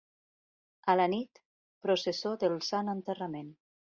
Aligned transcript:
A 0.93 0.95
la 0.99 1.05
nit, 1.15 1.41
processó 1.87 2.33
del 2.45 2.57
Sant 2.71 2.93
Enterrament. 2.97 3.55